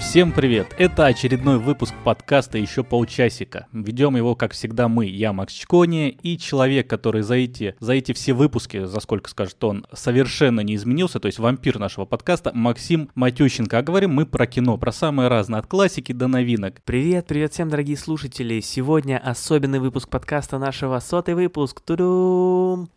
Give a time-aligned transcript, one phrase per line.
[0.00, 0.74] Всем привет!
[0.78, 3.66] Это очередной выпуск подкаста «Еще полчасика».
[3.72, 8.12] Ведем его, как всегда, мы, я, Макс Чкони, и человек, который за эти, за эти
[8.12, 13.10] все выпуски, за сколько скажет он, совершенно не изменился, то есть вампир нашего подкаста, Максим
[13.16, 13.76] Матющенко.
[13.76, 16.80] А говорим мы про кино, про самые разные, от классики до новинок.
[16.84, 18.60] Привет, привет всем, дорогие слушатели!
[18.60, 21.80] Сегодня особенный выпуск подкаста нашего, сотый выпуск.
[21.80, 22.88] Тудум!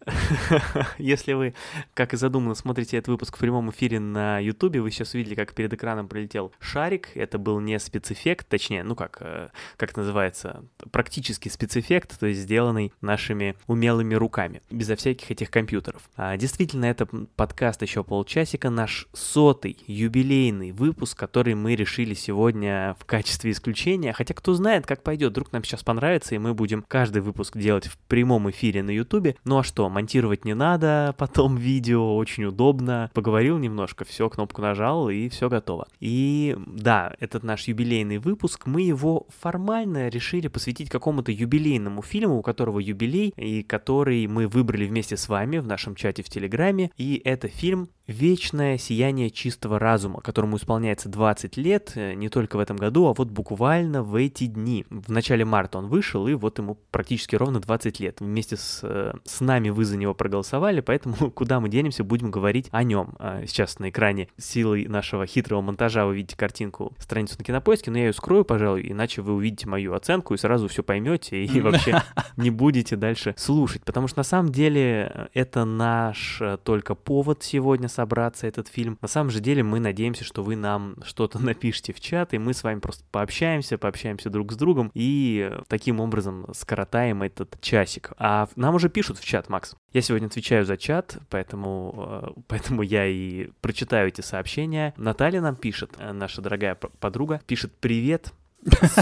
[0.97, 1.55] Если вы,
[1.95, 5.53] как и задумано, смотрите этот выпуск в прямом эфире на ютубе, вы сейчас увидели, как
[5.53, 10.65] перед экраном пролетел шарик, шарик, это был не спецэффект, точнее, ну как, э, как называется,
[10.91, 16.09] практически спецэффект, то есть сделанный нашими умелыми руками, безо всяких этих компьютеров.
[16.15, 23.05] А, действительно, это подкаст еще полчасика, наш сотый юбилейный выпуск, который мы решили сегодня в
[23.05, 27.21] качестве исключения, хотя кто знает, как пойдет, вдруг нам сейчас понравится, и мы будем каждый
[27.21, 29.35] выпуск делать в прямом эфире на ютубе.
[29.45, 35.09] Ну а что, монтировать не надо, потом видео очень удобно, поговорил немножко, все, кнопку нажал,
[35.09, 35.87] и все готово.
[35.99, 42.41] И да, этот наш юбилейный выпуск, мы его формально решили посвятить какому-то юбилейному фильму, у
[42.41, 46.91] которого юбилей, и который мы выбрали вместе с вами в нашем чате в Телеграме.
[46.97, 52.59] И это фильм «Вечное сияние чистого разума», которому исполняется 20 лет, э, не только в
[52.59, 54.85] этом году, а вот буквально в эти дни.
[54.89, 58.19] В начале марта он вышел, и вот ему практически ровно 20 лет.
[58.19, 62.69] Вместе с, э, с нами вы за него проголосовали, поэтому куда мы денемся, будем говорить
[62.71, 63.13] о нем.
[63.19, 67.99] А сейчас на экране силой нашего хитрого монтажа вы видите картинку страницу на кинопоиске, но
[67.99, 72.01] я ее скрою, пожалуй, иначе вы увидите мою оценку и сразу все поймете и вообще
[72.35, 73.83] не будете дальше слушать.
[73.83, 78.97] Потому что на самом деле э, это наш только повод сегодня собраться, этот фильм.
[79.01, 82.53] На самом же деле мы надеемся, что вы нам что-то напишите в чат, и мы
[82.53, 88.11] с вами просто пообщаемся, пообщаемся друг с другом и э, таким образом скоротаем этот часик.
[88.17, 89.75] А нам уже пишут в чат, Макс.
[89.93, 94.93] Я сегодня отвечаю за чат, поэтому, поэтому я и прочитаю эти сообщения.
[94.97, 98.33] Наталья нам пишет, наша дорогая подруга, пишет «Привет,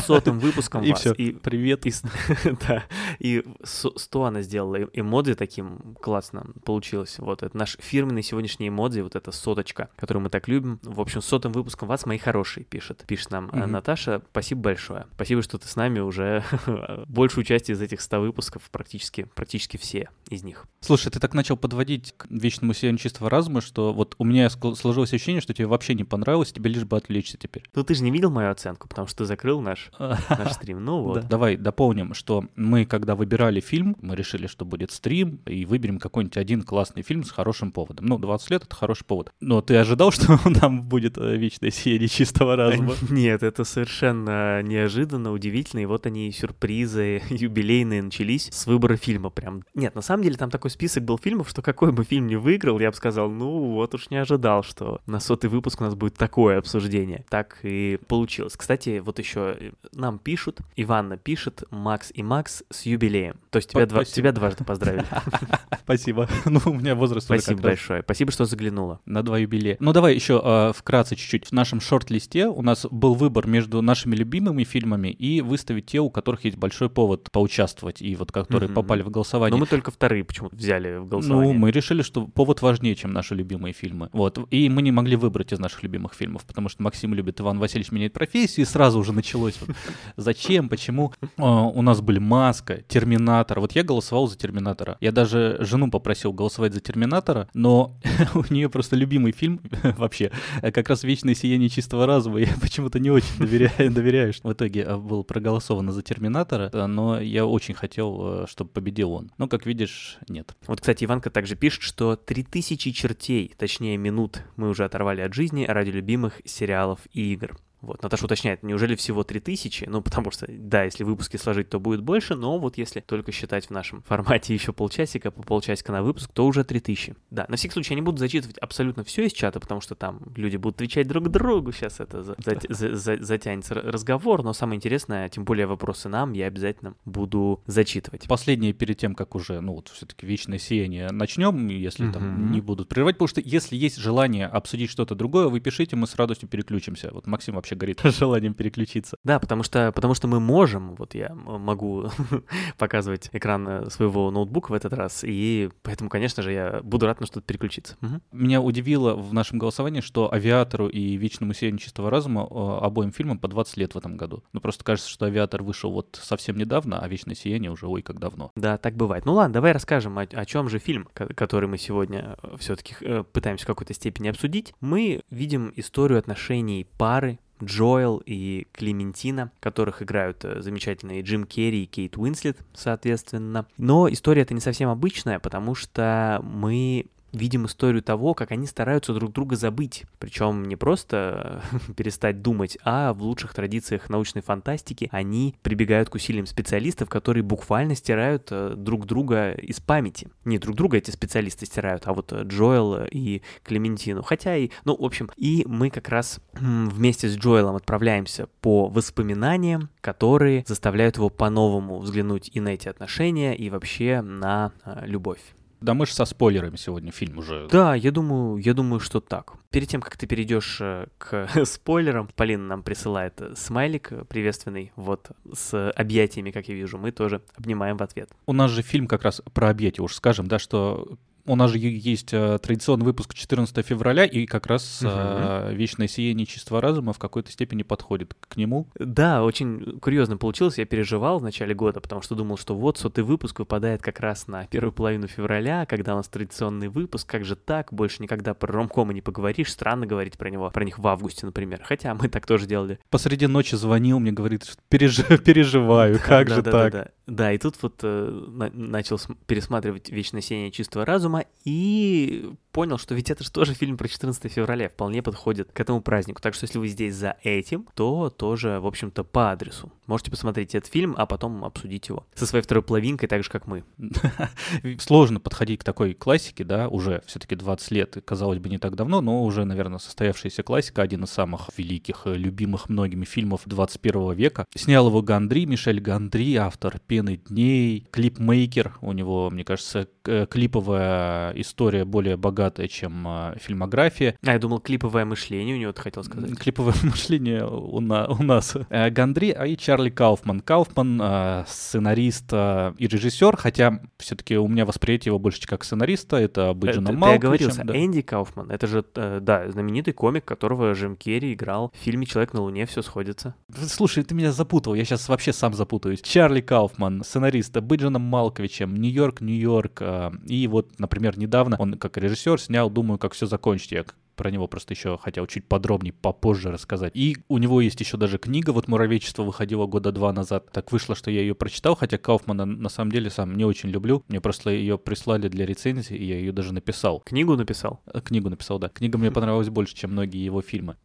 [0.05, 0.99] сотым выпуском и вас.
[0.99, 1.13] Все.
[1.13, 1.85] И привет.
[1.85, 1.93] И,
[2.67, 2.83] да,
[3.19, 7.15] и 100 она сделала эмодзи таким классно получилось.
[7.19, 10.79] Вот, это наш фирменный сегодняшний эмодзи, вот эта соточка, которую мы так любим.
[10.83, 13.03] В общем, сотым выпуском вас, мои хорошие, пишет.
[13.07, 13.65] Пишет нам mm-hmm.
[13.65, 15.07] Наташа, спасибо большое.
[15.15, 16.43] Спасибо, что ты с нами уже
[17.07, 20.65] большую часть из этих 100 выпусков, практически, практически все из них.
[20.81, 25.13] Слушай, ты так начал подводить к вечному сиянию чистого разума, что вот у меня сложилось
[25.13, 27.63] ощущение, что тебе вообще не понравилось, тебе лишь бы отвлечься теперь.
[27.75, 29.91] Ну ты же не видел мою оценку, потому что ты закрыл открыл наш,
[30.29, 30.83] наш стрим.
[30.83, 31.21] Ну вот.
[31.21, 31.27] Да.
[31.27, 36.37] Давай дополним, что мы, когда выбирали фильм, мы решили, что будет стрим, и выберем какой-нибудь
[36.37, 38.05] один классный фильм с хорошим поводом.
[38.05, 39.31] Ну, 20 лет— это хороший повод.
[39.39, 42.93] Но ты ожидал, что там будет э, «Вечное сияние чистого разума»?
[43.09, 49.63] Нет, это совершенно неожиданно, удивительно, и вот они, сюрпризы юбилейные начались с выбора фильма прям.
[49.73, 52.79] Нет, на самом деле там такой список был фильмов, что какой бы фильм ни выиграл,
[52.79, 56.15] я бы сказал, ну вот уж не ожидал, что на сотый выпуск у нас будет
[56.15, 57.25] такое обсуждение.
[57.29, 58.55] Так и получилось.
[58.55, 63.37] Кстати, вот еще еще э, нам пишут, Иванна пишет, Макс и Макс с юбилеем.
[63.49, 65.05] То есть тебя, два, тебя дважды поздравили.
[65.83, 66.27] Спасибо.
[66.49, 68.01] Ну, у меня возраст Спасибо большое.
[68.01, 68.99] Спасибо, что заглянула.
[69.05, 69.77] На два юбилея.
[69.79, 71.47] Ну, давай еще э, вкратце чуть-чуть.
[71.47, 76.09] В нашем шорт-листе у нас был выбор между нашими любимыми фильмами и выставить те, у
[76.09, 79.55] которых есть большой повод поучаствовать, и вот которые попали в голосование.
[79.55, 81.53] Но мы только вторые почему-то взяли в голосование.
[81.53, 84.09] Ну, мы решили, что повод важнее, чем наши любимые фильмы.
[84.11, 84.39] Вот.
[84.49, 87.91] И мы не могли выбрать из наших любимых фильмов, потому что Максим любит Иван Васильевич
[87.91, 89.57] меняет профессию, и сразу уже началось.
[89.61, 89.75] Вот,
[90.17, 91.13] зачем, почему?
[91.37, 93.59] А, у нас были Маска, Терминатор.
[93.59, 94.97] Вот я голосовал за Терминатора.
[95.01, 97.99] Я даже жену попросил голосовать за Терминатора, но
[98.33, 99.61] у нее просто любимый фильм
[99.97, 100.31] вообще,
[100.61, 102.39] как раз «Вечное сияние чистого разума».
[102.39, 107.19] Я почему-то не очень доверяю, доверяю, что в итоге а, было проголосовано за Терминатора, но
[107.19, 109.31] я очень хотел, чтобы победил он.
[109.37, 110.55] Но, как видишь, нет.
[110.65, 115.65] Вот, кстати, Иванка также пишет, что 3000 чертей, точнее минут, мы уже оторвали от жизни
[115.65, 117.57] ради любимых сериалов и игр.
[117.81, 119.85] Вот, Наташа уточняет, неужели всего 3000?
[119.87, 123.67] Ну, потому что, да, если выпуски сложить, то будет больше, но вот если только считать
[123.67, 127.15] в нашем формате еще полчасика, по полчасика на выпуск, то уже 3000.
[127.31, 130.21] Да, на всякий случай я не буду зачитывать абсолютно все из чата, потому что там
[130.35, 134.77] люди будут отвечать друг другу, сейчас это за, за, за, за, затянется разговор, но самое
[134.77, 138.27] интересное, тем более вопросы нам, я обязательно буду зачитывать.
[138.27, 142.13] Последнее перед тем, как уже, ну вот все-таки вечное сияние начнем, если mm-hmm.
[142.13, 146.07] там не будут прерывать, потому что если есть желание обсудить что-то другое, вы пишите, мы
[146.07, 147.09] с радостью переключимся.
[147.11, 149.17] Вот Максим вообще вообще горит желанием переключиться.
[149.23, 152.09] Да, потому что, потому что мы можем, вот я могу
[152.77, 157.19] показывать экран э, своего ноутбука в этот раз, и поэтому, конечно же, я буду рад
[157.19, 157.95] на что-то переключиться.
[158.01, 158.21] Угу.
[158.31, 163.39] Меня удивило в нашем голосовании, что «Авиатору» и «Вечному сиянию чистого разума» э, обоим фильмам
[163.39, 164.43] по 20 лет в этом году.
[164.53, 168.19] Ну, просто кажется, что «Авиатор» вышел вот совсем недавно, а «Вечное сияние» уже ой как
[168.19, 168.51] давно.
[168.55, 169.25] Да, так бывает.
[169.25, 172.95] Ну ладно, давай расскажем, о, о чем же фильм, который мы сегодня э, все-таки
[173.31, 174.73] пытаемся в какой-то степени обсудить.
[174.81, 181.87] Мы видим историю отношений пары, Джоэл и Клементина, которых играют э, замечательные Джим Керри и
[181.87, 183.65] Кейт Уинслет, соответственно.
[183.77, 189.13] Но история это не совсем обычная, потому что мы видим историю того, как они стараются
[189.13, 190.05] друг друга забыть.
[190.19, 191.61] Причем не просто
[191.97, 197.95] перестать думать, а в лучших традициях научной фантастики они прибегают к усилиям специалистов, которые буквально
[197.95, 200.29] стирают э, друг друга из памяти.
[200.45, 204.21] Не друг друга эти специалисты стирают, а вот Джоэл и Клементину.
[204.23, 209.89] Хотя и, ну, в общем, и мы как раз вместе с Джоэлом отправляемся по воспоминаниям,
[210.01, 215.41] которые заставляют его по-новому взглянуть и на эти отношения, и вообще на э, любовь.
[215.81, 217.67] Да мы же со спойлерами сегодня фильм уже.
[217.71, 219.53] Да, я думаю, я думаю, что так.
[219.69, 225.31] Перед тем, как ты перейдешь э, к спойлерам, Полина нам присылает э, смайлик приветственный, вот,
[225.53, 228.29] с объятиями, как я вижу, мы тоже обнимаем в ответ.
[228.45, 231.77] У нас же фильм как раз про объятия, уж скажем, да, что у нас же
[231.77, 235.11] есть э, традиционный выпуск 14 февраля, и как раз угу.
[235.11, 238.87] э, «Вечное сияние чистого разума» в какой-то степени подходит к нему.
[238.97, 240.77] Да, очень курьезно получилось.
[240.77, 244.47] Я переживал в начале года, потому что думал, что вот сотый выпуск выпадает как раз
[244.47, 247.29] на первую половину февраля, когда у нас традиционный выпуск.
[247.29, 247.93] Как же так?
[247.93, 249.71] Больше никогда про ромкомы не поговоришь.
[249.71, 251.81] Странно говорить про него, про них в августе, например.
[251.83, 252.99] Хотя мы так тоже делали.
[253.09, 255.17] Посреди ночи звонил, мне говорит, что переж...
[255.43, 257.11] переживаю, как же так?
[257.29, 261.28] Да, и тут вот э, на- начал пересматривать «Вечное сияние чистого разума»
[261.65, 266.01] и понял, что ведь это же тоже фильм про 14 февраля, вполне подходит к этому
[266.01, 266.41] празднику.
[266.41, 269.91] Так что если вы здесь за этим, то тоже, в общем-то, по адресу.
[270.05, 273.67] Можете посмотреть этот фильм, а потом обсудить его со своей второй половинкой, так же, как
[273.67, 273.83] мы.
[274.99, 279.21] Сложно подходить к такой классике, да, уже все-таки 20 лет, казалось бы, не так давно,
[279.21, 284.65] но уже, наверное, состоявшаяся классика, один из самых великих, э, любимых многими фильмов 21 века.
[284.75, 290.07] Снял его Гандри, Мишель Гандри, автор «Пены дней», клипмейкер, у него, мне кажется,
[290.49, 294.35] клиповая история более богатая, чем э, фильмография.
[294.45, 296.57] А, я думал, клиповое мышление у него, ты хотел сказать.
[296.59, 298.75] Клиповое мышление у, на, у нас.
[298.89, 300.61] Э, Гандри, а и Чарли Кауфман.
[300.61, 306.37] Кауфман э, сценарист э, и режиссер, хотя все-таки у меня восприятие его больше как сценариста,
[306.37, 307.29] это Бэджина Малковичем.
[307.29, 307.97] Ты оговорился, да.
[307.97, 312.53] Энди Кауфман, это же, э, да, знаменитый комик, которого Джим Керри играл в фильме «Человек
[312.53, 313.55] на Луне», все сходится.
[313.87, 316.21] Слушай, ты меня запутал, я сейчас вообще сам запутаюсь.
[316.21, 322.59] Чарли Кауфман, сценариста Бэджином Малковичем, Нью-Йорк, Нью-Йорк, э, и вот, например, недавно он как режиссер
[322.59, 323.91] снял «Думаю, как все закончить».
[323.91, 324.05] Я
[324.39, 327.11] про него просто еще хотел чуть подробнее попозже рассказать.
[327.13, 330.71] И у него есть еще даже книга, вот «Муравейчество» выходила года два назад.
[330.71, 334.23] Так вышло, что я ее прочитал, хотя Кауфмана на самом деле сам не очень люблю.
[334.29, 337.19] Мне просто ее прислали для рецензии, и я ее даже написал.
[337.25, 337.99] Книгу написал?
[338.13, 338.87] Э, книгу написал, да.
[338.87, 340.95] Книга мне понравилась больше, чем многие его фильмы.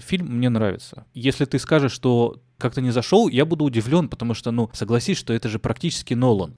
[0.00, 1.06] Фильм мне нравится.
[1.14, 5.32] Если ты скажешь, что как-то не зашел, я буду удивлен, потому что, ну, согласись, что
[5.32, 6.56] это же практически Нолан.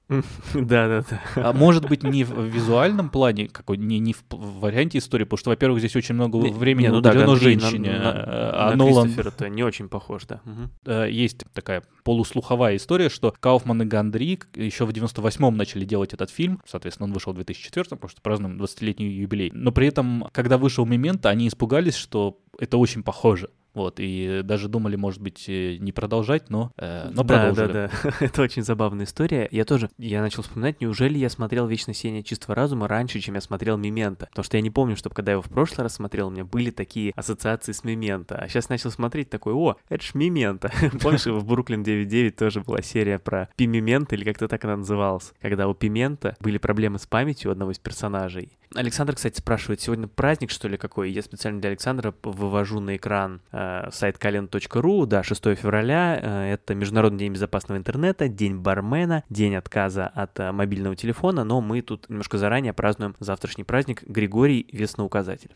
[0.54, 1.20] Да-да-да.
[1.48, 5.50] А может быть, не в визуальном плане, какой, не, не в варианте истории, потому что,
[5.50, 9.12] во-первых, здесь очень много времени не, ну, уделено да, женщине, на, а на Нолан...
[9.18, 10.40] это не очень похож, да.
[10.44, 10.92] Угу.
[11.06, 16.60] Есть такая полуслуховая история, что Кауфман и Гандри еще в 98-м начали делать этот фильм,
[16.66, 19.50] соответственно, он вышел в 2004 потому что празднуем 20-летний юбилей.
[19.54, 23.50] Но при этом, когда вышел Мемента, они испугались, что это очень похоже.
[23.78, 27.72] Вот, и даже думали, может быть, э, не продолжать, но, э, но да, продолжили.
[27.72, 29.46] Да, да, Это очень забавная история.
[29.52, 33.40] Я тоже, я начал вспоминать, неужели я смотрел «Вечное сияние чистого разума» раньше, чем я
[33.40, 34.26] смотрел «Мемента»?
[34.30, 36.44] Потому что я не помню, чтобы когда я его в прошлый раз смотрел, у меня
[36.44, 38.36] были такие ассоциации с «Мемента».
[38.36, 40.72] А сейчас начал смотреть такой, о, это ж «Мемента».
[41.00, 45.68] Помнишь, в «Бруклин 9.9» тоже была серия про Пимемента, или как-то так она называлась, когда
[45.68, 48.58] у Пимента были проблемы с памятью одного из персонажей.
[48.74, 51.10] Александр, кстати, спрашивает, сегодня праздник, что ли, какой?
[51.10, 56.74] Я специально для Александра вывожу на экран э, сайт kalен.ru, да, 6 февраля, э, это
[56.74, 62.08] Международный день безопасного интернета, день бармена, день отказа от э, мобильного телефона, но мы тут
[62.10, 65.50] немножко заранее празднуем завтрашний праздник Григорий Весноуказатель.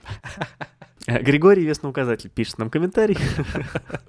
[1.21, 3.17] Григорий Весноуказатель пишет нам комментарий.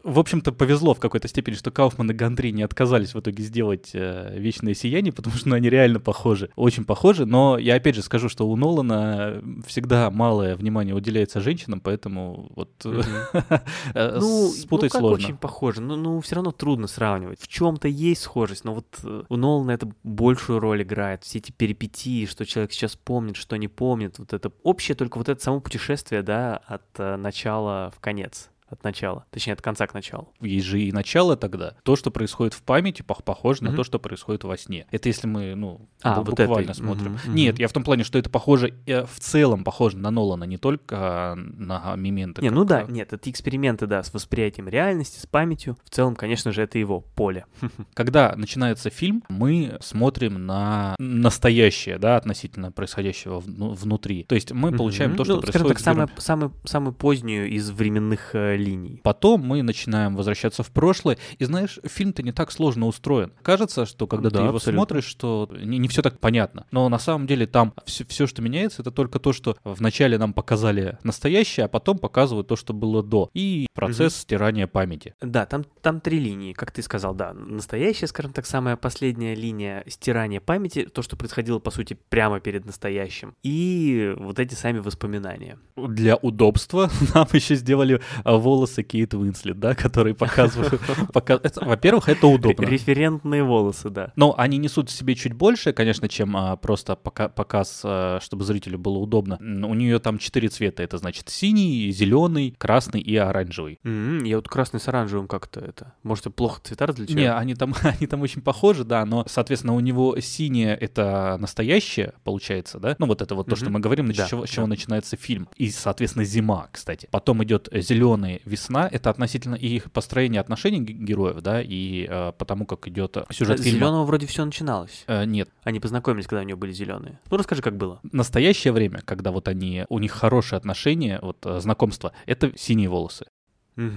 [0.03, 3.91] В общем-то, повезло в какой-то степени, что Кауфман и Гандри не отказались в итоге сделать
[3.93, 6.49] э, «Вечное сияние», потому что ну, они реально похожи.
[6.55, 11.79] Очень похожи, но я опять же скажу, что у Нолана всегда малое внимание уделяется женщинам,
[11.79, 15.25] поэтому вот э, ну, спутать ну, сложно.
[15.25, 17.39] очень похоже, но ну, все равно трудно сравнивать.
[17.39, 21.23] В чем-то есть схожесть, но вот э, у Нолана это большую роль играет.
[21.23, 25.29] Все эти перипетии, что человек сейчас помнит, что не помнит, вот это общее только вот
[25.29, 29.87] это само путешествие, да, от от э, начала в конец от начала, точнее, от конца
[29.87, 30.29] к началу.
[30.41, 31.75] Есть же и начало тогда.
[31.83, 33.77] То, что происходит в памяти, пох- похоже на Мгм.
[33.77, 34.85] то, что происходит во сне.
[34.91, 37.13] Это если мы, ну, А, бу- вот буквально это, смотрим.
[37.25, 37.35] мгм.
[37.35, 40.57] Нет, я в том плане, что это похоже, э, в целом похоже на Нолана, не
[40.57, 42.41] только а, на Мементо.
[42.41, 45.77] Не, ну да, нет, это эксперименты, да, с восприятием реальности, с памятью.
[45.83, 47.45] В целом, конечно же, это его поле.
[47.93, 54.23] Когда начинается фильм, мы смотрим на настоящее, да, относительно происходящего вну- внутри.
[54.23, 56.09] То есть мы получаем то, что Ну, скажем происходит так, с героем.
[56.17, 58.99] самое, самое, самую позднюю из временных э, линий.
[59.03, 61.17] Потом мы начинаем возвращаться в прошлое.
[61.39, 63.33] И знаешь, фильм-то не так сложно устроен.
[63.41, 64.79] Кажется, что когда Да, ты его абсолютно.
[64.79, 66.65] смотришь, что не, все так понятно.
[66.71, 70.97] Но на самом деле там все, что меняется, это только то, что вначале нам показали
[71.03, 73.29] настоящее, а потом показывают то, что было до.
[73.33, 75.13] И процесс стирания памяти.
[75.21, 77.33] Да, там, там три линии, как ты сказал, да.
[77.33, 82.65] Настоящая, скажем так, самая последняя линия стирания памяти, то, что происходило, по сути, прямо перед
[82.65, 83.35] настоящим.
[83.43, 85.57] И вот эти сами воспоминания.
[85.75, 90.79] Для удобства нам еще сделали а, волосы Кейт Уинслет, да, которые показывают.
[91.13, 92.65] Во-первых, это удобно.
[92.65, 94.13] Референтные волосы, да.
[94.15, 98.43] Но они несут в себе чуть больше, конечно, чем а, просто пока- показ, а, чтобы
[98.43, 99.37] зрителю было удобно.
[99.39, 100.83] У нее там четыре цвета.
[100.83, 103.79] Это значит синий, зеленый, красный и оранжевый.
[103.83, 105.93] Я вот красный с оранжевым как-то это.
[106.03, 107.17] Может, плохо цвета различаю?
[107.17, 112.13] Не, они там, они там очень похожи, да, но, соответственно, у него синее это настоящее,
[112.23, 112.95] получается, да?
[112.99, 115.49] Ну, вот это вот то, что мы говорим, с чего, начинается фильм.
[115.57, 117.07] И, соответственно, зима, кстати.
[117.11, 118.87] Потом идет зеленый, весна.
[118.91, 123.77] Это относительно их построения отношений героев, да, и э, потому как идет сюжет С фильма.
[123.79, 125.03] зеленого вроде все начиналось.
[125.07, 127.19] Э, нет, Они познакомились, когда у него были зеленые.
[127.29, 127.99] Ну, расскажи, как было.
[128.11, 133.25] настоящее время, когда вот они, у них хорошие отношения, вот э, знакомство, это синие волосы.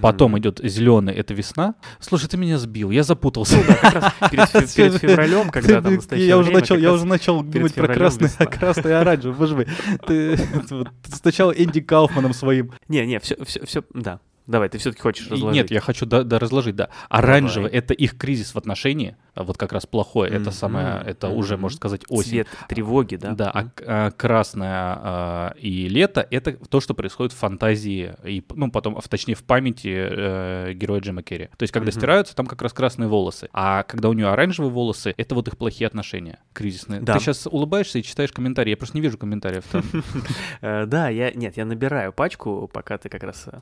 [0.01, 1.75] Потом идет зеленый, это весна.
[2.01, 3.59] Слушай, ты меня сбил, я запутался.
[3.59, 6.77] Ну да, как раз перед, фе- перед февралем, когда там настоящее я уже время, начал,
[6.77, 8.47] я уже начал думать про красный, весна.
[8.47, 9.37] красный и оранжевый.
[9.37, 9.67] Боже мой,
[10.07, 10.37] ты,
[10.71, 12.73] вот сначала Энди Кауфманом своим.
[12.89, 14.21] Не, не, все, все, все, да.
[14.47, 15.55] Давай, ты все-таки хочешь разложить.
[15.63, 16.89] Нет, я хочу да, да, разложить, да.
[17.09, 17.79] Оранжевый Давай.
[17.81, 21.55] это их кризис в отношении, а вот как раз плохое, это Мгм, самое, это уже,
[21.55, 21.63] мгм.
[21.63, 22.31] можно сказать, осень.
[22.31, 23.33] Цвет тревоги, да?
[23.33, 23.71] Да, а, Мгм.
[23.75, 29.01] к- а красное а, и лето это то, что происходит в фантазии и, ну, потом,
[29.01, 31.47] в- точнее, в памяти э, героя Джима Керри.
[31.57, 31.99] То есть, когда Мгм.
[31.99, 33.49] стираются, там как раз красные волосы.
[33.53, 37.01] А когда у нее оранжевые волосы, это вот их плохие отношения, кризисные.
[37.01, 37.15] Да.
[37.15, 38.71] Ты сейчас улыбаешься и читаешь комментарии.
[38.71, 39.83] Я просто не вижу комментариев там.
[40.61, 43.59] Э, Да, я, нет, я набираю пачку, пока ты как раз э,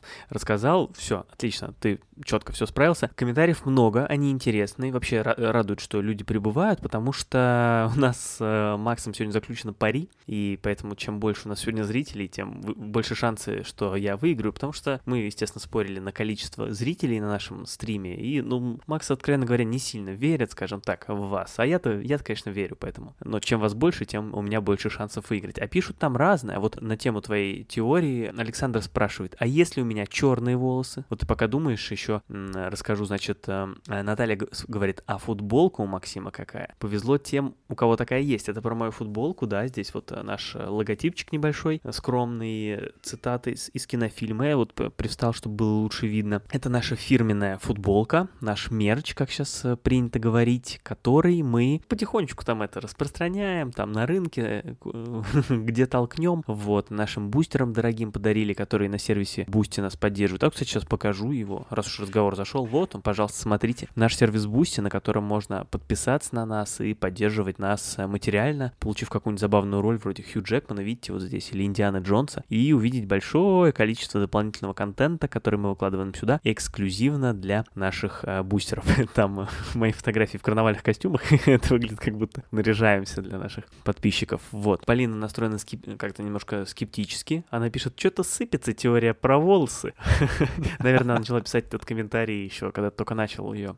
[0.75, 0.90] рассказал.
[0.95, 3.11] Все, отлично, ты четко все справился.
[3.14, 4.93] Комментариев много, они интересные.
[4.93, 9.73] Вообще ра- радует, что люди прибывают, потому что у нас с э, Максом сегодня заключено
[9.73, 14.52] пари, и поэтому чем больше у нас сегодня зрителей, тем больше шансы, что я выиграю,
[14.52, 19.47] потому что мы, естественно, спорили на количество зрителей на нашем стриме, и, ну, Макс, откровенно
[19.47, 21.54] говоря, не сильно верит, скажем так, в вас.
[21.59, 23.14] А я-то, я конечно, верю, поэтому.
[23.21, 25.59] Но чем вас больше, тем у меня больше шансов выиграть.
[25.59, 26.59] А пишут там разное.
[26.59, 31.04] Вот на тему твоей теории Александр спрашивает, а если у меня черные волосы?
[31.11, 36.30] Вот ты пока думаешь, еще расскажу, значит, э, э, Наталья говорит, а футболка у Максима
[36.30, 36.75] какая?
[36.78, 38.49] Повезло тем, у кого такая есть.
[38.49, 43.52] Это про мою футболку, да, здесь вот э, наш э, логотипчик небольшой, скромный, э, цитаты
[43.52, 44.47] из, из кинофильма.
[44.47, 46.42] Я вот привстал, чтобы было лучше видно.
[46.50, 52.80] Это наша фирменная футболка, наш мерч, как сейчас принято говорить, который мы потихонечку там это
[52.80, 54.76] распространяем, там на рынке,
[55.49, 56.42] где толкнем.
[56.47, 60.44] Вот, нашим бустерам дорогим подарили, которые на сервисе Boosty нас поддерживают.
[60.44, 62.64] А, кстати, сейчас покажу его, раз уж разговор зашел.
[62.64, 63.88] Вот он, пожалуйста, смотрите.
[63.96, 69.11] Наш сервис Boosty, на котором можно подписаться на нас и поддерживать нас э, материально, получив
[69.11, 73.73] какую-нибудь забавную роль вроде Хью Джекмана, видите, вот здесь, или Индиана Джонса, и увидеть большое
[73.73, 78.87] количество дополнительного контента, который мы выкладываем сюда, эксклюзивно для наших э, бустеров.
[79.14, 84.40] Там э, мои фотографии в карнавальных костюмах, это выглядит как будто наряжаемся для наших подписчиков.
[84.52, 84.87] Вот.
[84.87, 87.44] Полина настроена скип- как-то немножко скептически.
[87.50, 89.94] Она пишет, что-то сыпется теория про волосы.
[90.78, 93.76] Наверное, начала писать этот комментарий еще, когда только начал ее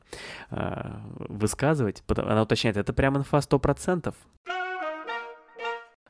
[0.51, 2.03] э, высказывать.
[2.09, 4.15] Она уточняет, это прям инфа 100%.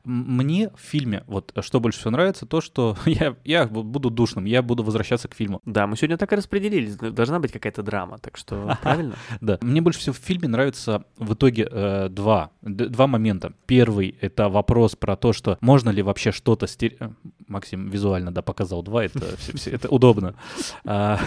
[0.07, 4.45] Мне в фильме, вот что больше всего нравится, то, что я, я бу- буду душным,
[4.45, 5.61] я буду возвращаться к фильму.
[5.65, 6.95] Да, мы сегодня так и распределились.
[6.95, 9.15] Должна быть какая-то драма, так что правильно?
[9.41, 13.53] Да, мне больше всего в фильме нравится в итоге э, два, два момента.
[13.65, 16.97] Первый— это вопрос про то, что можно ли вообще что-то стереть.
[17.47, 19.25] Максим визуально, да, показал два, это,
[19.65, 20.35] это удобно.
[20.85, 21.19] А,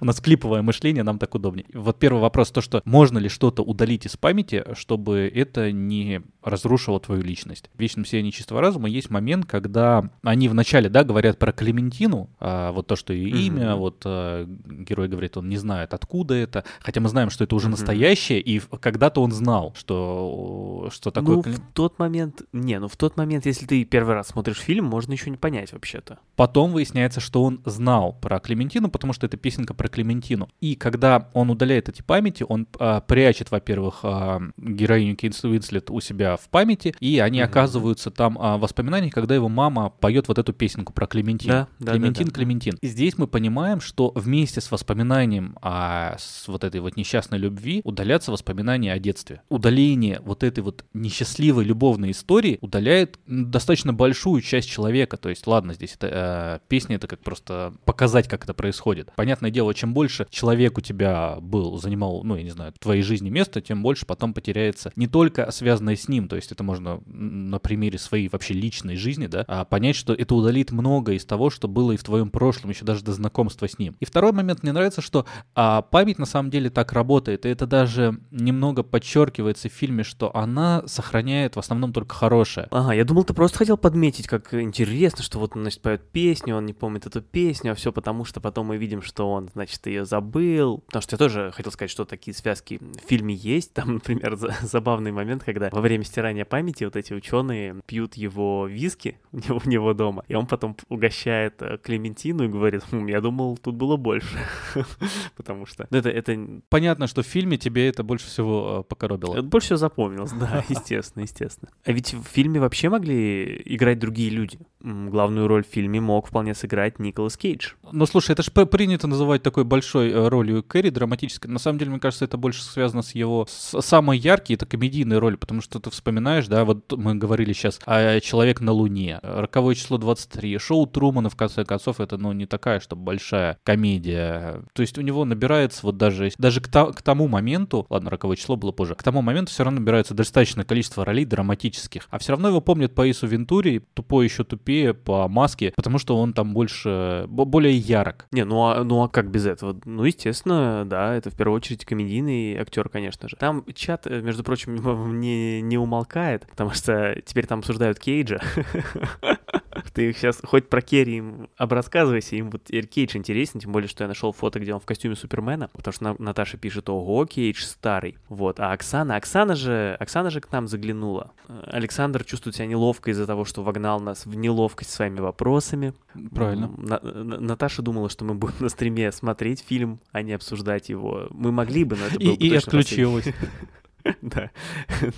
[0.00, 1.66] У нас клиповое мышление, нам так удобнее.
[1.72, 7.00] Вот первый вопрос, то, что можно ли что-то удалить из памяти, чтобы это не разрушило
[7.00, 7.70] твою личность.
[7.74, 12.72] В вечном сиянии чистого разума есть момент, когда они вначале, да, говорят про Клементину, а,
[12.72, 13.38] вот то, что ее Мгм.
[13.38, 17.54] имя, вот а, герой говорит, он не знает, откуда это, хотя мы знаем, что это
[17.54, 17.72] уже Мгм.
[17.72, 22.42] настоящее, и когда-то он знал, что, что такое Ну, Клем- в тот момент...
[22.52, 25.72] Не, ну в тот момент, если ты первый раз смотришь фильм, можно еще не понять
[25.72, 26.18] вообще-то.
[26.36, 30.48] Потом выясняется, что он знал про Клементину, потому что это песенка про Клементину.
[30.60, 36.00] И когда он удаляет эти памяти, он а, прячет, во-первых, а, героиню Кейнс Уинслет у
[36.00, 37.44] себя в памяти, и они mm-hmm.
[37.88, 41.52] Оказываются там а, воспоминания, когда его мама поет вот эту песенку про Клементину.
[41.52, 42.34] Да, да, Клементин, да, да.
[42.34, 42.78] Клементин.
[42.80, 47.80] И здесь мы понимаем, что вместе с воспоминанием о с вот этой вот несчастной любви
[47.84, 49.42] удалятся воспоминания о детстве.
[49.48, 55.16] Удаление вот этой вот несчастливой любовной истории удаляет достаточно большую часть человека.
[55.16, 59.10] То есть, ладно, здесь это э, песня, это как просто показать, как это происходит.
[59.16, 63.02] Понятное дело, чем больше человек у тебя был, занимал, ну, я не знаю, в твоей
[63.02, 67.00] жизни место, тем больше потом потеряется не только связанное с ним, то есть это можно
[67.06, 71.50] на примере своей вообще личной жизни, да, а понять, что это удалит много из того,
[71.50, 73.94] что было и в твоем прошлом, еще даже до знакомства с ним.
[74.00, 77.66] И второй момент, мне нравится, что а, память на самом деле так работает, и это
[77.66, 82.68] даже немного подчеркивается в фильме, что она сохраняет в основном только хорошее.
[82.70, 86.56] Ага, я думал, ты просто хотел подметить, как интересно, что вот он, значит, поет песню,
[86.56, 89.86] он не помнит эту песню, а все потому, что потом мы видим, что он, значит,
[89.86, 90.78] ее забыл.
[90.86, 93.74] Потому что я тоже хотел сказать, что такие связки в фильме есть.
[93.74, 99.18] Там, например, забавный момент, когда во время стирания памяти вот эти ученые пьют его виски
[99.32, 103.20] у него, у него дома, и он потом угощает э, Клементину и говорит, хм, я
[103.20, 104.38] думал, тут было больше.
[105.36, 106.60] Потому что ну, это, это...
[106.68, 109.34] Понятно, что в фильме тебе это больше всего э, покоробило.
[109.34, 111.70] Это больше всего запомнилось, да, естественно, естественно.
[111.84, 114.58] А ведь в фильме вообще могли играть другие люди.
[114.80, 117.72] Главную роль в фильме мог вполне сыграть Николас Кейдж.
[117.90, 121.50] Ну, слушай, это же принято называть такой большой э, ролью Кэрри, драматической.
[121.50, 123.46] На самом деле, мне кажется, это больше связано с его...
[123.48, 127.80] С самой яркой, это комедийной роли, потому что ты вспоминаешь, да, вот мы говорили сейчас
[127.86, 132.46] о «Человек на Луне», «Роковое число 23», шоу Трумана, в конце концов, это, ну, не
[132.46, 134.62] такая, чтобы большая комедия.
[134.74, 138.36] То есть у него набирается вот даже, даже к, та, к тому моменту, ладно, «Роковое
[138.36, 142.06] число» было позже, к тому моменту все равно набирается достаточное количество ролей драматических.
[142.10, 144.67] А все равно его помнят по Ису Вентури, тупой еще тупее,
[145.04, 148.26] по маске, потому что он там больше, более ярок.
[148.32, 149.78] Не, ну а, ну а как без этого?
[149.84, 153.36] Ну, естественно, да, это в первую очередь комедийный актер, конечно же.
[153.36, 154.76] Там чат, э, между прочим,
[155.20, 158.40] не, не умолкает, потому что теперь там обсуждают Кейджа.
[159.92, 164.04] Ты их сейчас хоть про Керри им обрассказывайся, им вот Кейдж интересен, тем более, что
[164.04, 168.18] я нашел фото, где он в костюме Супермена, потому что Наташа пишет, ого, Кейдж старый.
[168.28, 171.32] Вот, а Оксана, Оксана же, Оксана же к нам заглянула.
[171.66, 175.94] Александр чувствует себя неловко из-за того, что вогнал нас в неловкость своими вопросами.
[176.34, 176.70] Правильно.
[176.76, 181.28] На, Наташа думала, что мы будем на стриме смотреть фильм, а не обсуждать его.
[181.30, 183.26] Мы могли бы, но это было и, бы И отключилась.
[184.38, 184.50] Да,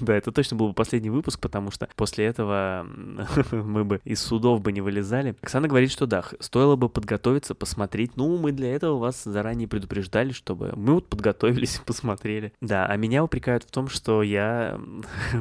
[0.00, 2.86] да, это точно был бы последний выпуск, потому что после этого
[3.52, 5.36] мы бы из судов бы не вылезали.
[5.42, 8.16] Оксана говорит, что да, стоило бы подготовиться, посмотреть.
[8.16, 12.52] Ну, мы для этого вас заранее предупреждали, чтобы мы вот подготовились, посмотрели.
[12.60, 14.80] Да, а меня упрекают в том, что я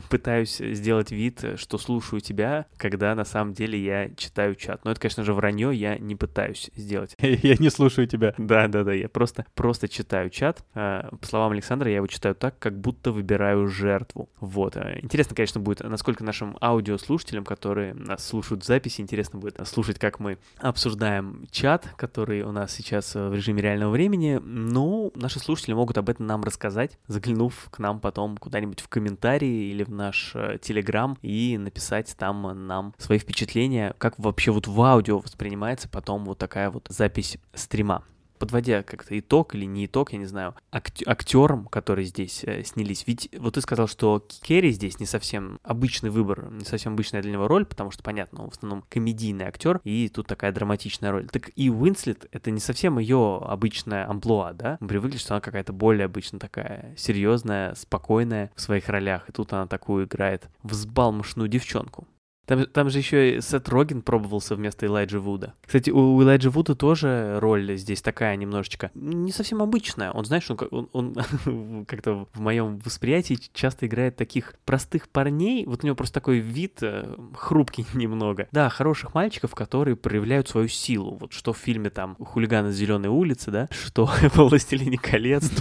[0.10, 4.84] пытаюсь сделать вид, что слушаю тебя, когда на самом деле я читаю чат.
[4.86, 7.16] Но это, конечно же, вранье, я не пытаюсь сделать.
[7.20, 8.34] Я не слушаю тебя.
[8.38, 10.64] Да, да, да, я просто, просто читаю чат.
[10.74, 14.30] А, по словам Александра, я его читаю так, как будто выбираю выбираю жертву.
[14.40, 14.78] Вот.
[14.78, 20.00] Э, интересно, конечно, будет, насколько нашим аудиослушателям, которые нас слушают в записи, интересно будет слушать,
[20.00, 24.40] как мы обсуждаем чат, который у нас сейчас э, в режиме реального времени.
[24.44, 29.72] Ну, наши слушатели могут об этом нам рассказать, заглянув к нам потом куда-нибудь в комментарии
[29.72, 34.82] или в наш э, телеграм и написать там нам свои впечатления, как вообще вот в
[34.82, 38.04] аудио воспринимается потом вот такая вот запись стрима
[38.40, 43.04] подводя как-то итог или не итог, я не знаю, ак- актерам, которые здесь э, снялись.
[43.06, 47.34] Ведь вот ты сказал, что Керри здесь не совсем обычный выбор, не совсем обычная для
[47.34, 51.28] него роль, потому что, понятно, он в основном комедийный актер, и тут такая драматичная роль.
[51.28, 54.78] Так и Уинслет— это не совсем ее обычная амплуа, да?
[54.80, 59.52] Мы привыкли, что она какая-то более обычно такая серьезная, спокойная в своих ролях, и тут
[59.54, 62.08] она такую играет взбалмошную девчонку.
[62.50, 65.54] Там, там же еще и Сет Роген пробовался вместо Элайджа Вуда.
[65.64, 70.10] Кстати, у Элайджа Вуда тоже роль здесь такая немножечко не совсем обычная.
[70.10, 75.64] Он, знаешь, он, он, он как-то в моем восприятии часто играет таких простых парней.
[75.68, 78.48] Вот у него просто такой вид э, хрупкий немного.
[78.52, 81.18] Да, хороших мальчиков, которые проявляют свою силу.
[81.20, 85.52] Вот что в фильме там «Хулиганы с зеленой улицы», да, что в «Властелине колец»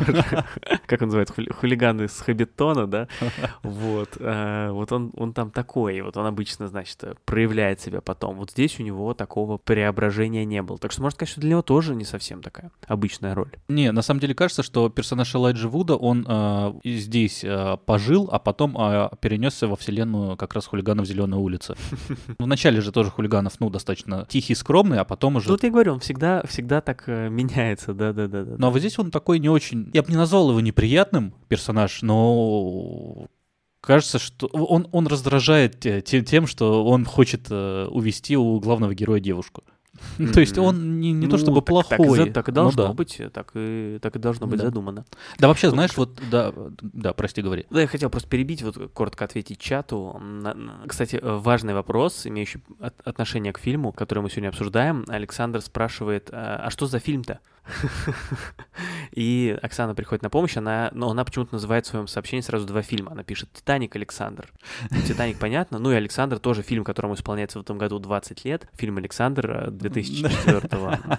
[0.86, 3.08] как он называет, хулиганы с Хабитона, да,
[3.62, 8.36] вот, э, вот он, там такой, вот он обычно, значит, проявляет себя потом.
[8.36, 10.78] Вот здесь у него такого преображения не было.
[10.78, 13.50] Так что можно сказать, что для него тоже не совсем такая обычная роль.
[13.68, 18.38] Не, на самом деле кажется, что персонаж Элайджа Вуда, он э, здесь э, пожил, а
[18.38, 21.74] потом э, перенесся во вселенную как раз хулиганов Зеленой улицы.
[22.38, 25.48] Вначале же тоже хулиганов, ну, достаточно тихий, скромный, а потом уже...
[25.48, 28.44] Тут я говорю, он всегда, всегда так э, меняется, да-да-да.
[28.56, 29.90] Ну, а вот здесь он такой не очень...
[29.92, 33.26] Я бы не назвал его неприятным персонаж, но
[33.80, 39.62] кажется, что он, он раздражает тем, что он хочет э, увести у главного героя девушку.
[40.18, 40.32] Mm-hmm.
[40.32, 42.26] То есть он не, не ну, то чтобы так, плохой.
[42.26, 42.94] Так, так и должно ну, да.
[42.94, 44.66] быть, так и, так и должно быть да.
[44.66, 45.04] задумано.
[45.38, 47.66] Да, вообще, знаешь, вот, да, да, прости, говори.
[47.70, 50.20] Да, я хотел просто перебить, вот коротко ответить чату.
[50.86, 52.62] Кстати, важный вопрос, имеющий
[53.04, 55.04] отношение к фильму, который мы сегодня обсуждаем.
[55.08, 57.40] Александр спрашивает, а, а что за фильм-то?
[59.12, 62.82] И Оксана приходит на помощь, она, но она почему-то называет в своем сообщении сразу два
[62.82, 63.12] фильма.
[63.12, 64.52] Она пишет «Титаник», «Александр».
[65.06, 68.68] «Титаник» понятно, ну и «Александр» тоже фильм, которому исполняется в этом году 20 лет.
[68.74, 70.68] Фильм «Александр» 2004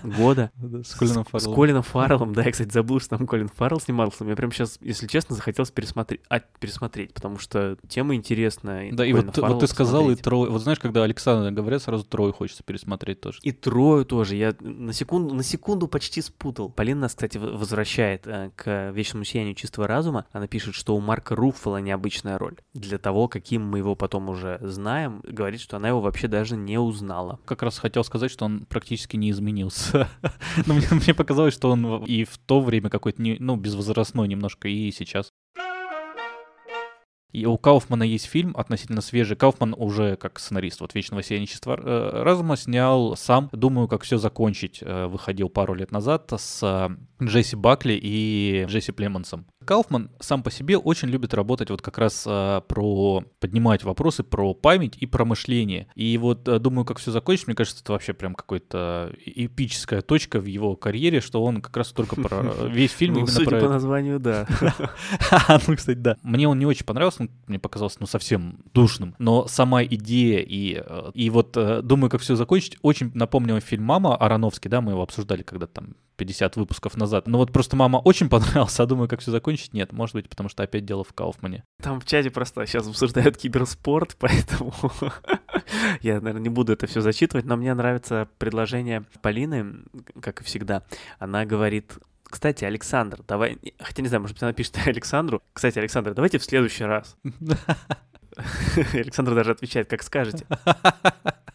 [0.17, 0.51] года.
[0.83, 1.53] С Колином Фарреллом.
[1.53, 4.23] С Колином Фарреллом, да, я, кстати, забыл, что там Колин Фаррелл снимался.
[4.23, 8.91] Мне прям сейчас, если честно, захотелось пересмотреть, а, пересмотреть потому что тема интересная.
[8.93, 10.49] Да, и вот, вот ты сказал, и трое.
[10.49, 13.39] Вот знаешь, когда Александр говорят, сразу трое хочется пересмотреть тоже.
[13.43, 14.35] И трое тоже.
[14.35, 16.69] Я на секунду, на секунду почти спутал.
[16.69, 20.25] Полина нас, кстати, возвращает э, к вечному сиянию чистого разума.
[20.31, 22.55] Она пишет, что у Марка Руффала необычная роль.
[22.73, 26.77] Для того, каким мы его потом уже знаем, говорит, что она его вообще даже не
[26.77, 27.39] узнала.
[27.45, 30.07] Как раз хотел сказать, что он практически не изменился.
[30.65, 34.91] Но мне, мне показалось, что он и в то время какой-то, ну, безвозрастной немножко, и
[34.91, 35.33] сейчас.
[37.31, 39.37] И у Кауфмана есть фильм относительно свежий.
[39.37, 44.79] Кауфман уже как сценарист вот «Вечного сияничества э, разума» снял сам «Думаю, как все закончить».
[44.81, 46.89] Э, выходил пару лет назад с э,
[47.23, 49.45] Джесси Бакли и Джесси Племонсом.
[49.69, 54.55] Кауфман сам по себе очень любит работать вот как раз а, про поднимать вопросы про
[54.55, 55.85] память и про мышление.
[55.93, 60.39] И вот а, думаю, как все закончить, мне кажется, это вообще прям какой-то эпическая точка
[60.39, 63.59] в его карьере, что он как раз только про весь фильм ну, именно про...
[63.59, 64.47] по названию, да.
[65.67, 66.17] ну, кстати, да.
[66.23, 69.13] Мне он не очень понравился, мне показался, ну, совсем душным.
[69.19, 73.83] Но сама идея и, э, и вот э, думаю, как все закончить, очень напомнил фильм
[73.83, 77.27] «Мама» Ароновский, да, мы его обсуждали когда там 50 выпусков назад.
[77.27, 79.91] Но вот просто мама очень понравился, а думаю, как все закончить, нет.
[79.91, 81.63] Может быть, потому что опять дело в Кауфмане.
[81.81, 84.73] Там в чате просто сейчас обсуждают киберспорт, поэтому
[86.01, 89.83] я, наверное, не буду это все зачитывать, но мне нравится предложение Полины,
[90.21, 90.83] как и всегда.
[91.17, 93.57] Она говорит, кстати, Александр, давай...
[93.79, 95.41] Хотя не знаю, может быть, она пишет Александру.
[95.53, 97.17] Кстати, Александр, давайте в следующий раз.
[98.93, 100.45] Александр даже отвечает, как скажете.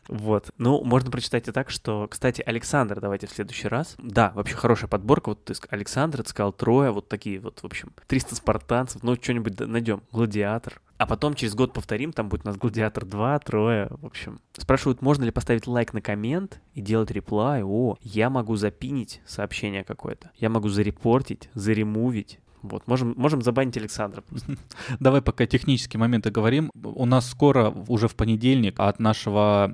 [0.09, 0.51] Вот.
[0.59, 3.95] Ну, можно прочитать и так, что, кстати, Александр, давайте в следующий раз.
[3.99, 5.31] Да, вообще хорошая подборка.
[5.31, 9.03] Вот ты Александр, ты сказал трое, вот такие вот, в общем, 300 спартанцев.
[9.03, 10.03] Ну, что-нибудь найдем.
[10.13, 10.81] Гладиатор.
[10.97, 14.41] А потом через год повторим, там будет у нас Гладиатор 2, трое, в общем.
[14.57, 17.63] Спрашивают, можно ли поставить лайк на коммент и делать реплай.
[17.65, 20.31] О, я могу запинить сообщение какое-то.
[20.37, 22.39] Я могу зарепортить, заремувить.
[22.65, 24.25] Вот, можем, можем забанить Александра.
[25.01, 26.71] Давай пока технические моменты говорим.
[26.83, 29.71] У нас скоро, уже в понедельник, от нашего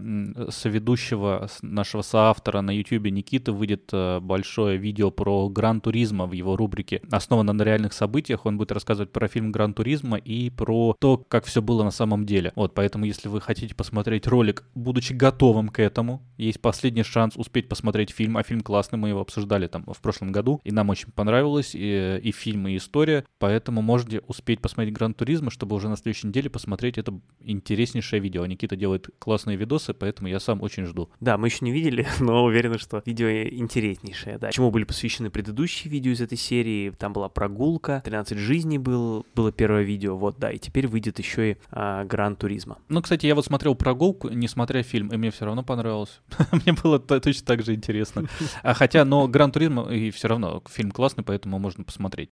[0.49, 6.57] соведущего, нашего соавтора на YouTube Никиты выйдет э, большое видео про Gran Turismo в его
[6.57, 8.45] рубрике «Основано на реальных событиях».
[8.45, 12.27] Он будет рассказывать про фильм Gran Turismo и про то, как все было на самом
[12.27, 12.53] деле.
[12.57, 17.69] Вот, поэтому, если вы хотите посмотреть ролик, будучи готовым к этому, есть последний шанс успеть
[17.69, 21.13] посмотреть фильм, а фильм классный, мы его обсуждали там в прошлом году, и нам очень
[21.13, 25.97] понравилось, и, и фильм, и история, поэтому можете успеть посмотреть Gran Turismo, чтобы уже на
[25.97, 28.45] следующей неделе посмотреть это интереснейшее видео.
[28.47, 31.11] Никита делает классные видосы, поэтому я сам очень жду.
[31.21, 34.51] Да, мы еще не видели, но уверены, что видео интереснейшее, да.
[34.51, 39.53] Чему были посвящены предыдущие видео из этой серии, там была прогулка, 13 жизней был, было
[39.53, 42.79] первое видео, вот, да, и теперь выйдет еще и а, Гран Туризма.
[42.89, 46.21] Ну, кстати, я вот смотрел прогулку, не смотря фильм, и мне все равно понравилось.
[46.53, 48.27] мне было точно так же интересно.
[48.63, 52.31] А хотя, но Гран Туризма и все равно фильм классный, поэтому можно посмотреть.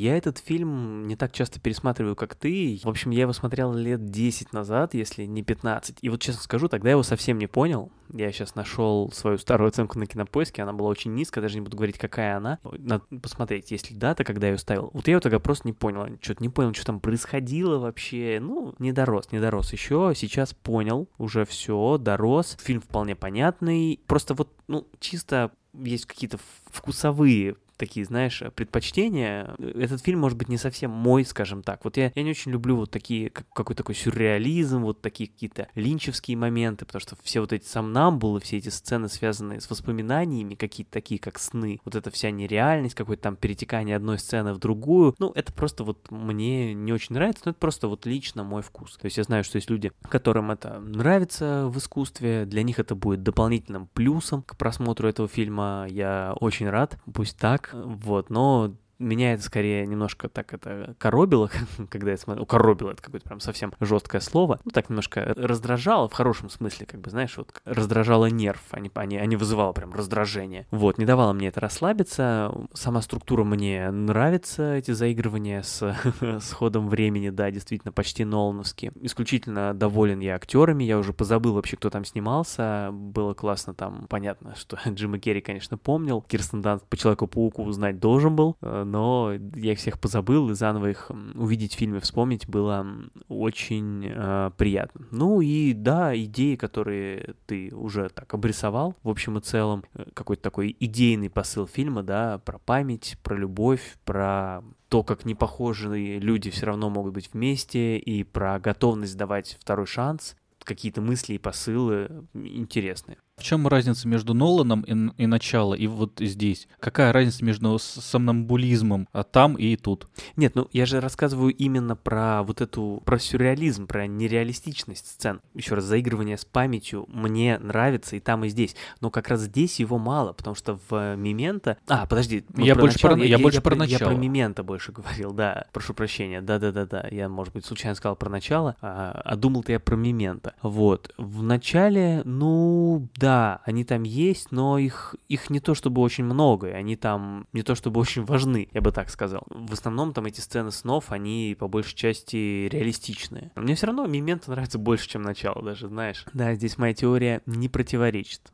[0.00, 2.80] Я этот фильм не так часто пересматриваю, как ты.
[2.82, 5.98] В общем, я его смотрел лет 10 назад, если не 15.
[6.00, 7.92] И вот честно скажу, тогда я его совсем не понял.
[8.10, 11.76] Я сейчас нашел свою старую оценку на кинопоиске, она была очень низкая, даже не буду
[11.76, 12.58] говорить, какая она.
[12.64, 14.90] Надо посмотреть, есть ли дата, когда я ее ставил.
[14.94, 18.38] Вот я ее тогда просто не понял, что-то не понял, что там происходило вообще.
[18.40, 20.14] Ну, не дорос, не дорос еще.
[20.16, 22.56] Сейчас понял, уже все, дорос.
[22.62, 24.00] Фильм вполне понятный.
[24.06, 26.38] Просто вот, ну, чисто есть какие-то
[26.70, 29.54] вкусовые такие, знаешь, предпочтения.
[29.58, 31.84] Этот фильм, может быть, не совсем мой, скажем так.
[31.84, 35.68] Вот я, я не очень люблю вот такие, как, какой такой сюрреализм, вот такие какие-то
[35.74, 40.92] линчевские моменты, потому что все вот эти сомнамбулы, все эти сцены, связанные с воспоминаниями, какие-то
[40.92, 45.32] такие, как сны, вот эта вся нереальность, какое-то там перетекание одной сцены в другую, ну,
[45.34, 48.96] это просто вот мне не очень нравится, но это просто вот лично мой вкус.
[48.98, 52.94] То есть я знаю, что есть люди, которым это нравится в искусстве, для них это
[52.94, 55.86] будет дополнительным плюсом к просмотру этого фильма.
[55.88, 61.50] Я очень рад, пусть так, вот, но меня это скорее немножко так это коробило,
[61.90, 62.46] когда я смотрел.
[62.46, 64.60] Коробило это какое-то прям совсем жесткое слово.
[64.64, 68.90] Ну, так немножко раздражало в хорошем смысле, как бы, знаешь, вот раздражало нерв, а не,
[68.94, 70.66] а не, а не вызывало прям раздражение.
[70.70, 72.52] Вот, не давало мне это расслабиться.
[72.74, 78.92] Сама структура мне нравится, эти заигрывания с, с ходом времени, да, действительно, почти Нолановские.
[79.00, 82.90] Исключительно доволен я актерами, я уже позабыл вообще, кто там снимался.
[82.92, 86.22] Было классно там, понятно, что Джима Керри, конечно, помнил.
[86.22, 90.90] Кирстен Данст по Человеку-пауку узнать должен был, э, но я их всех позабыл, и заново
[90.90, 92.86] их увидеть в фильме, вспомнить было
[93.28, 95.06] очень э, приятно.
[95.10, 100.42] Ну и да, идеи, которые ты уже так обрисовал, в общем и целом, э, какой-то
[100.42, 106.66] такой идейный посыл фильма, да, про память, про любовь, про то, как непохожие люди все
[106.66, 113.18] равно могут быть вместе, и про готовность давать второй шанс, какие-то мысли и посылы интересные.
[113.40, 116.68] В чем разница между Ноланом и, и начало, и вот здесь?
[116.78, 120.08] Какая разница между сомнамбулизмом а там и тут?
[120.36, 125.40] Нет, ну я же рассказываю именно про вот эту, про сюрреализм, про нереалистичность сцен.
[125.54, 128.76] Еще раз, заигрывание с памятью мне нравится и там, и здесь.
[129.00, 131.78] Но как раз здесь его мало, потому что в Мименто...
[131.88, 132.44] А, подожди.
[132.58, 133.98] Я больше начало, про, я, я, больше я, про начало.
[134.00, 135.64] Я про Мименто больше говорил, да.
[135.72, 136.42] Прошу прощения.
[136.42, 137.08] Да-да-да-да.
[137.10, 140.52] Я, может быть, случайно сказал про начало, а, а думал-то я про Мименто.
[140.60, 141.14] Вот.
[141.16, 146.24] В начале, ну, да, да, они там есть, но их, их не то чтобы очень
[146.24, 149.46] много, и они там не то чтобы очень важны, я бы так сказал.
[149.50, 153.52] В основном там эти сцены снов, они по большей части реалистичные.
[153.54, 156.24] Но мне все равно Мименто нравится больше, чем начало даже, знаешь.
[156.32, 158.52] Да, здесь моя теория не противоречит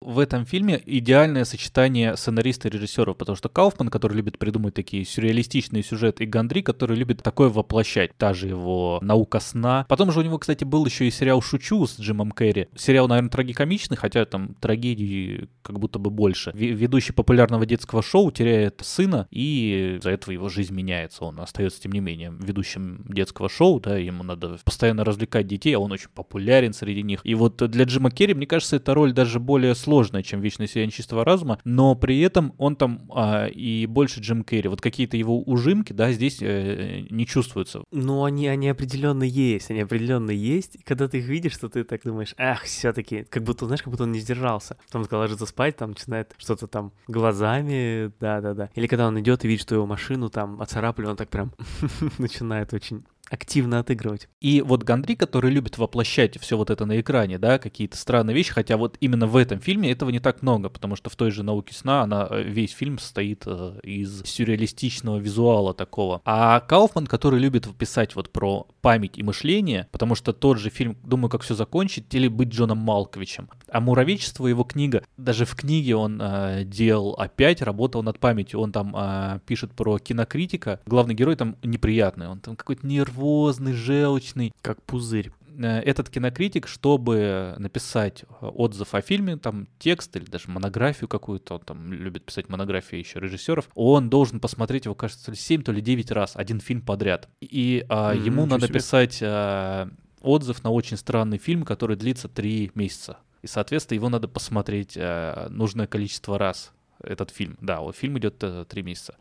[0.00, 5.04] в этом фильме идеальное сочетание сценариста и режиссера, потому что Кауфман, который любит придумать такие
[5.04, 9.84] сюрреалистичные сюжеты, и Гандри, который любит такое воплощать, та же его «Наука сна».
[9.88, 12.68] Потом же у него, кстати, был еще и сериал «Шучу» с Джимом Керри.
[12.74, 16.50] Сериал, наверное, трагикомичный, хотя там трагедии как будто бы больше.
[16.54, 21.24] Ведущий популярного детского шоу теряет сына, и из-за этого его жизнь меняется.
[21.24, 25.78] Он остается, тем не менее, ведущим детского шоу, да, ему надо постоянно развлекать детей, а
[25.78, 27.20] он очень популярен среди них.
[27.24, 30.68] И вот для Джима Керри, мне кажется, эта роль даже более сложная сложная, чем «Вечное
[30.68, 34.68] сияние чистого разума», но при этом он там а, и больше Джим Керри.
[34.68, 37.82] Вот какие-то его ужимки, да, здесь э, не чувствуются.
[37.90, 40.76] Ну, они, они определенно есть, они определенно есть.
[40.76, 43.90] И когда ты их видишь, что ты так думаешь, ах, все-таки, как будто, знаешь, как
[43.90, 44.76] будто он не сдержался.
[44.86, 48.70] Потом, когда ложится спать, там начинает что-то там глазами, да-да-да.
[48.76, 51.50] Или когда он идет и видит, что его машину там оцарапали, он так прям
[52.18, 54.28] начинает очень активно отыгрывать.
[54.40, 58.52] И вот Гандри, который любит воплощать все вот это на экране, да, какие-то странные вещи,
[58.52, 61.42] хотя вот именно в этом фильме этого не так много, потому что в той же
[61.44, 66.20] «Науке сна» она, э, весь фильм состоит э, из сюрреалистичного визуала такого.
[66.24, 70.96] А Кауфман, который любит писать вот про память и мышление, потому что тот же фильм
[71.04, 73.48] «Думаю, как все закончить» или «Быть Джоном Малковичем».
[73.70, 78.72] А «Муравечество» его книга, даже в книге он э, делал опять, работал над памятью, он
[78.72, 84.52] там э, пишет про кинокритика, главный герой там неприятный, он там какой-то нервный, нервозный, желчный.
[84.62, 91.08] Как пузырь э, этот кинокритик, чтобы написать отзыв о фильме, там текст или даже монографию
[91.08, 95.36] какую-то, он там любит писать монографии еще режиссеров, он должен посмотреть его, кажется, то ли
[95.36, 97.28] 7, то ли 9 раз, один фильм подряд.
[97.40, 98.78] И а, mm-hmm, ему надо себе.
[98.78, 99.88] писать а,
[100.20, 103.18] отзыв на очень странный фильм, который длится 3 месяца.
[103.42, 107.56] И, соответственно, его надо посмотреть а, нужное количество раз, этот фильм.
[107.60, 109.16] Да, вот фильм идет 3 месяца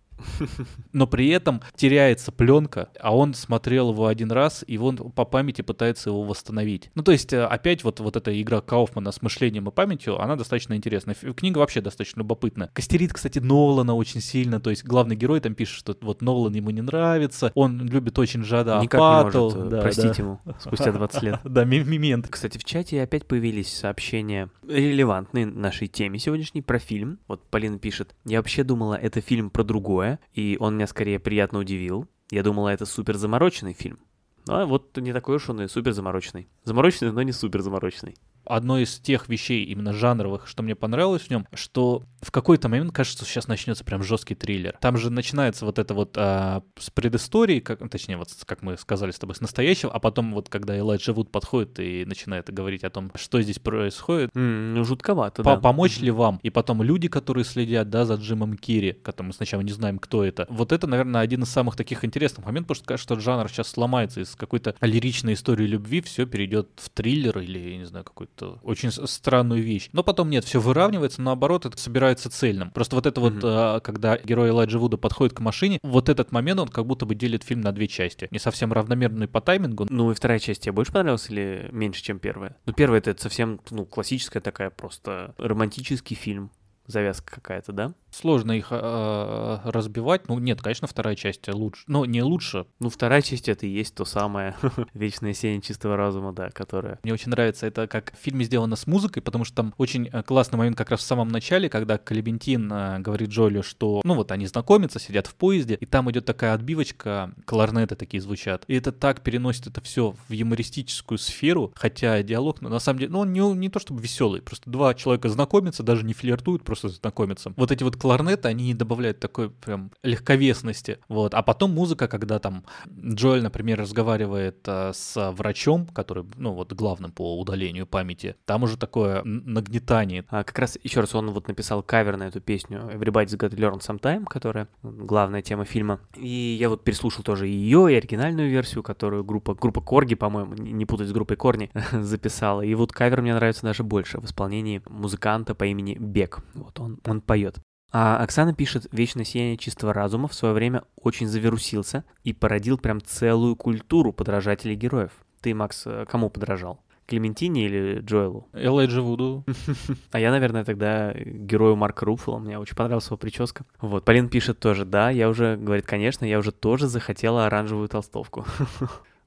[0.94, 5.62] но при этом теряется пленка, а он смотрел его один раз, и он по памяти
[5.62, 6.92] пытается его восстановить.
[6.96, 10.36] Ну, то есть, э, опять вот, вот эта игра Кауфмана с мышлением и памятью, она
[10.36, 11.16] достаточно интересная.
[11.16, 12.70] Книга вообще достаточно любопытная.
[12.74, 16.70] Костерит, кстати, Нолана очень сильно, то есть главный герой там пишет, что вот Нолан ему
[16.70, 19.38] не нравится, он любит очень Жада Никак Апату.
[19.38, 20.24] не может да, простить да.
[20.24, 21.40] ему спустя 20 лет.
[21.50, 22.28] Да, мимент.
[22.30, 27.20] Кстати, в чате опять появились сообщения релевантные нашей теме сегодняшней про фильм.
[27.28, 31.19] Вот Полина пишет, я вообще думала, это фильм про другое, такое, и он меня скорее
[31.19, 32.08] приятно удивил.
[32.32, 34.00] Я думала, это супер замороченный фильм.
[34.48, 36.48] А вот не такой уж он и супер замороченный.
[36.63, 38.15] Замороченный, но не супер замороченный
[38.50, 42.92] одно из тех вещей именно жанровых, что мне понравилось в нем, что в какой-то момент
[42.92, 44.78] кажется, что сейчас начнется прям жесткий триллер.
[44.82, 49.12] Там же начинается вот это вот а, с предыстории, как, точнее, вот как мы сказали
[49.12, 52.90] с тобой, с настоящего, а потом вот когда Элайджа Вуд подходит и начинает говорить о
[52.90, 54.32] том, что здесь происходит.
[54.36, 55.62] Mm, ну, жутковато, по да.
[55.62, 56.06] Помочь mm-hmm.
[56.06, 56.40] ли вам?
[56.44, 60.24] И потом люди, которые следят, да, за Джимом Кири, который мы сначала не знаем, кто
[60.24, 60.46] это.
[60.50, 63.68] Вот это, наверное, один из самых таких интересных моментов, потому что кажется, что жанр сейчас
[63.68, 68.38] сломается из какой-то лиричной истории любви, все перейдет в триллер или, я не знаю, какой-то
[68.41, 69.89] очень странную вещь.
[69.93, 72.71] Но потом нет, все выравнивается, наоборот, это собирается цельным.
[72.71, 73.34] Просто вот это mm-hmm.
[73.34, 77.06] вот, а, когда герой Элайджа Вуда подходит к машине, вот этот момент, он как будто
[77.06, 78.28] бы делит фильм на две части.
[78.32, 79.88] Не совсем равномерный по таймингу.
[79.89, 82.58] Ну и вторая часть тебе больше понравилась или меньше, чем первая?
[82.65, 86.52] Ну первая это совсем, ну, классическая такая просто романтический фильм
[86.89, 87.93] завязка какая-то, да?
[88.12, 90.28] Сложно их э, разбивать.
[90.28, 91.84] Ну, нет, конечно, вторая часть лучше.
[91.88, 92.65] Но не лучше.
[92.80, 94.56] Ну, вторая часть это и есть то самое
[94.93, 97.00] вечное сеяние чистого разума, да, которое...
[97.04, 100.24] Мне очень нравится это, как в фильме сделано с музыкой, потому что там очень э,
[100.24, 104.32] классный момент как раз в самом начале, когда Клементин э, говорит Джоэлю, что, ну вот,
[104.32, 108.63] они знакомятся, сидят в поезде, и там идет такая отбивочка, кларнеты такие звучат.
[108.67, 113.12] И это так переносит это все в юмористическую сферу, хотя диалог, ну, на самом деле,
[113.12, 116.89] ну, он не, не то чтобы веселый, просто два человека знакомятся, даже не флиртуют, просто
[116.89, 117.54] знакомятся.
[117.56, 121.00] Вот эти вот кларнеты, они добавляют такой прям легковесности.
[121.08, 121.34] Вот.
[121.34, 127.12] А потом музыка, когда там Джоэль, например, разговаривает а, с врачом, который, ну, вот главным
[127.12, 130.26] по удалению памяти, там уже такое нагнетание.
[130.30, 133.58] А, как раз, еще раз, он вот написал кавер на эту песню Everybody's Got to
[133.58, 136.00] Learn Sometime, которая главная тема фильма.
[136.16, 140.86] И я вот переслушал тоже ее, и оригинальную версию, которую группа, группа Корги, по-моему, не
[140.86, 142.62] путать с группой Корни, записала.
[142.62, 146.40] И вот кавер мне нравится даже больше в исполнении музыканта по имени Бек.
[146.54, 147.60] Вот он, он поет.
[147.91, 153.02] А Оксана пишет, «Вечное сияние чистого разума в свое время очень завирусился и породил прям
[153.02, 155.12] целую культуру подражателей героев».
[155.41, 156.82] Ты, Макс, э, кому подражал?
[157.08, 158.47] Клементине или Джоэлу?
[158.54, 159.43] Элайджи Вуду.
[160.12, 162.38] А я, наверное, тогда герою Марка Руффало.
[162.38, 163.65] Мне очень понравилась его прическа.
[163.82, 168.45] Вот, Полин пишет тоже, да, я уже, говорит, конечно, я уже тоже захотела оранжевую толстовку.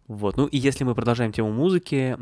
[0.08, 2.18] Вот, ну и если мы продолжаем тему музыки,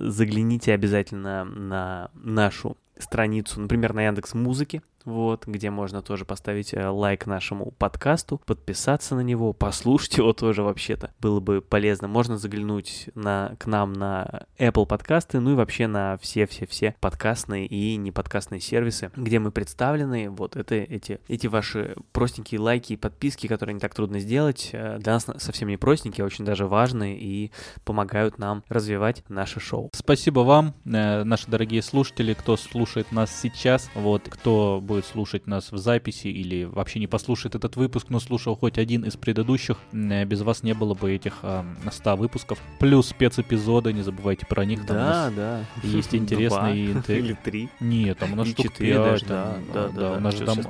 [0.00, 6.86] загляните обязательно на нашу страницу, например, на Яндекс Музыке, вот, где можно тоже поставить э,
[6.86, 11.12] лайк нашему подкасту, подписаться на него, послушать его тоже вообще-то.
[11.20, 12.08] Было бы полезно.
[12.08, 17.96] Можно заглянуть на, к нам на Apple подкасты, ну и вообще на все-все-все подкастные и
[17.96, 20.28] неподкастные сервисы, где мы представлены.
[20.28, 24.98] Вот это эти, эти ваши простенькие лайки и подписки, которые не так трудно сделать, э,
[24.98, 27.52] для нас совсем не простенькие, а очень даже важные и
[27.84, 29.90] помогают нам развивать наше шоу.
[29.94, 35.46] Спасибо вам, э, наши дорогие слушатели, кто слушает нас сейчас, вот, кто будет будет слушать
[35.46, 39.76] нас в записи или вообще не послушает этот выпуск, но слушал хоть один из предыдущих,
[39.92, 42.58] э, без вас не было бы этих э, 100 выпусков.
[42.78, 44.86] Плюс спецэпизоды, не забывайте про них.
[44.86, 45.64] Там да, да.
[45.82, 47.24] Есть интересные интервью.
[47.26, 47.68] Или три.
[47.78, 49.26] Нет, там у нас штук 5.
[49.26, 50.12] Да, да, да.
[50.12, 50.60] У нас же там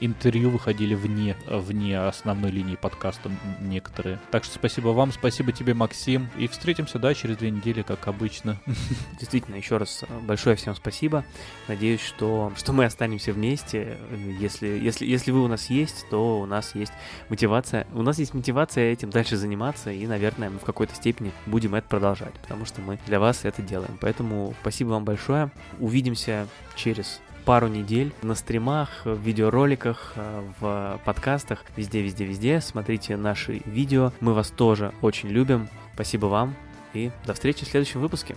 [0.00, 4.18] интервью выходили вне, вне основной линии подкаста некоторые.
[4.32, 6.28] Так что спасибо вам, спасибо тебе, Максим.
[6.36, 8.58] И встретимся, да, через две недели, как обычно.
[9.20, 11.24] Действительно, еще раз э, большое всем спасибо.
[11.68, 13.98] Надеюсь, что, что мы останемся все вместе.
[14.38, 16.92] Если, если, если вы у нас есть, то у нас есть
[17.28, 17.86] мотивация.
[17.92, 21.86] У нас есть мотивация этим дальше заниматься, и, наверное, мы в какой-то степени будем это
[21.88, 23.98] продолжать, потому что мы для вас это делаем.
[24.00, 25.50] Поэтому спасибо вам большое.
[25.78, 30.14] Увидимся через пару недель на стримах, в видеороликах,
[30.60, 32.60] в подкастах, везде, везде, везде.
[32.60, 34.12] Смотрите наши видео.
[34.20, 35.68] Мы вас тоже очень любим.
[35.94, 36.54] Спасибо вам
[36.94, 38.36] и до встречи в следующем выпуске.